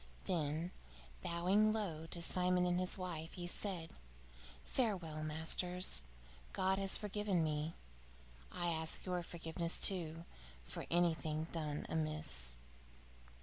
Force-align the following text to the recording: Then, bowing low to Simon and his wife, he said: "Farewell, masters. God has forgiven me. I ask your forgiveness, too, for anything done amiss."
Then, 0.23 0.71
bowing 1.21 1.71
low 1.71 2.07
to 2.07 2.23
Simon 2.23 2.65
and 2.65 2.79
his 2.79 2.97
wife, 2.97 3.33
he 3.33 3.45
said: 3.45 3.91
"Farewell, 4.63 5.23
masters. 5.23 6.01
God 6.53 6.79
has 6.79 6.97
forgiven 6.97 7.43
me. 7.43 7.75
I 8.51 8.69
ask 8.69 9.05
your 9.05 9.21
forgiveness, 9.21 9.79
too, 9.79 10.25
for 10.63 10.87
anything 10.89 11.45
done 11.51 11.85
amiss." 11.87 12.55